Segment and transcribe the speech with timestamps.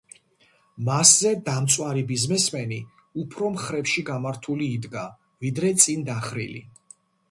[0.87, 2.81] მასზე, დამწვარი ბიზნესმენი
[3.27, 5.09] უფრო მხრებში გამართული იდგა,
[5.47, 6.69] ვიდრე წინ დახრილი.